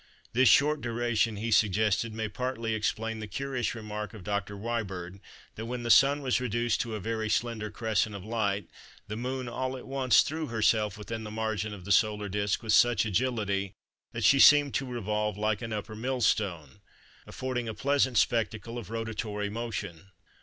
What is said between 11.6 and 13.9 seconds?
of the solar disc with such agility